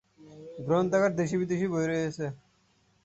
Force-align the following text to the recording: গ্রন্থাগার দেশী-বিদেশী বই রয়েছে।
গ্রন্থাগার 0.59 1.11
দেশী-বিদেশী 1.15 1.67
বই 1.67 1.85
রয়েছে। 1.87 2.25